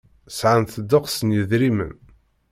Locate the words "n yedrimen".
1.27-1.93